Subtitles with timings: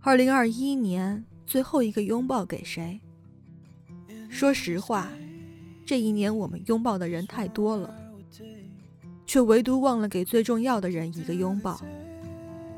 [0.00, 3.00] 二零二一年最后一个拥抱给谁？
[4.30, 5.08] 说实话，
[5.84, 7.94] 这一年我们拥抱的人太多了，
[9.26, 11.80] 却唯独忘了给最重要的人一个拥抱，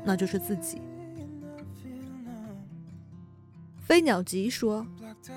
[0.03, 0.81] 那就是自己。
[3.79, 4.85] 飞鸟集说：“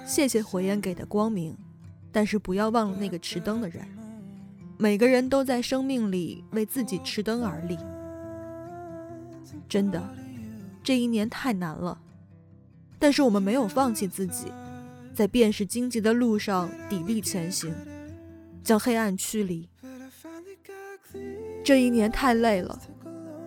[0.06, 1.56] 谢谢火焰给的光明，
[2.10, 3.86] 但是不要忘了那个持灯的人。
[4.78, 7.76] 每个人都在生命里为自己持灯而立。
[9.68, 10.02] 真的，
[10.84, 11.98] 这一年太难了，
[13.00, 14.52] 但是我们没有放弃自己。”
[15.14, 17.72] 在便是荆棘的路上砥砺前行，
[18.64, 19.68] 将黑暗驱离。
[21.64, 22.76] 这一年太累了，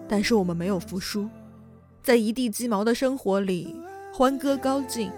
[0.08, 1.28] 但是我们没有服输，
[2.02, 3.76] 在一地鸡毛的生活里
[4.14, 5.12] 欢歌高进，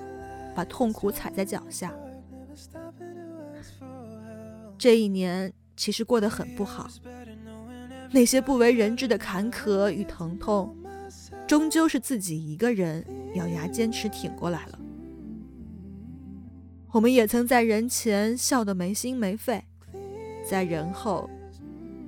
[0.55, 1.93] 把痛苦踩在脚下。
[4.75, 6.89] 这一年其实过得很不好，
[8.09, 10.75] 那些不为人知的坎坷与疼痛，
[11.49, 13.03] 终究是自己一个人
[13.33, 14.79] 咬牙坚持挺过来了。
[16.91, 19.63] 我们也曾在人前笑得没心没肺，
[20.47, 21.27] 在人后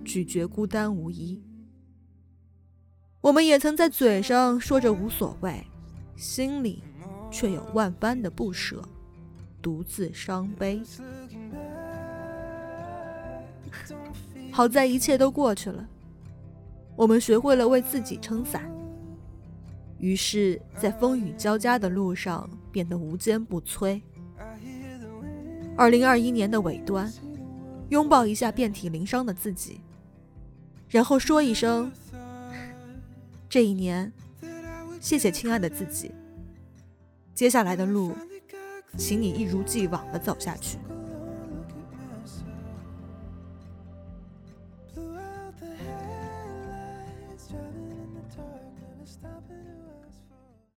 [0.05, 1.41] 咀嚼孤单无依。
[3.19, 5.66] 我们也曾在嘴上说着无所谓，
[6.16, 6.83] 心里
[7.31, 8.88] 却有万般的不舍，
[9.59, 10.79] 独自伤悲。
[14.51, 15.88] 好在一切都过去了，
[16.95, 18.71] 我们学会了为自己撑伞，
[20.02, 24.02] 于是，在风雨交加的路上变得无坚不摧。
[25.77, 27.09] 二零二一年的尾端，
[27.89, 29.79] 拥抱一下遍体鳞伤的自己，
[30.89, 31.91] 然后说一声
[33.47, 34.11] ：“这一年，
[34.99, 36.11] 谢谢亲爱的自己。”
[37.35, 38.16] 接下来的路，
[38.97, 40.79] 请你一如既往的走下去。